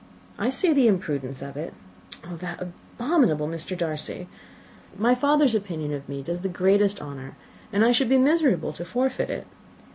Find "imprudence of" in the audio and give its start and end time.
0.87-1.55